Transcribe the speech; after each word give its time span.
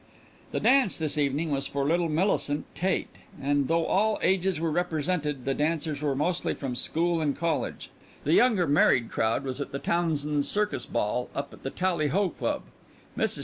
The 0.51 0.59
dance 0.59 0.97
this 0.97 1.15
evening 1.19 1.51
was 1.51 1.67
for 1.67 1.85
little 1.85 2.09
Millicent 2.09 2.65
Tate, 2.73 3.15
and 3.39 3.67
though 3.67 3.85
all 3.85 4.17
ages 4.23 4.59
were 4.59 4.71
represented, 4.71 5.45
the 5.45 5.53
dancers 5.53 6.01
were 6.01 6.15
mostly 6.15 6.55
from 6.55 6.75
school 6.75 7.21
and 7.21 7.37
college 7.37 7.91
the 8.23 8.33
younger 8.33 8.65
married 8.65 9.11
crowd 9.11 9.43
was 9.43 9.61
at 9.61 9.71
the 9.71 9.77
Townsends' 9.77 10.49
circus 10.49 10.87
ball 10.87 11.29
up 11.35 11.53
at 11.53 11.61
the 11.61 11.69
Tallyho 11.69 12.29
Club. 12.29 12.63
Mrs. 13.15 13.39